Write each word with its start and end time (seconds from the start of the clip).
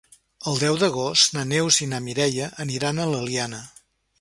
El 0.51 0.55
deu 0.61 0.77
d'agost 0.83 1.35
na 1.35 1.43
Neus 1.51 1.79
i 1.87 1.91
na 1.91 2.01
Mireia 2.07 2.51
aniran 2.67 3.03
a 3.05 3.09
l'Eliana. 3.13 3.65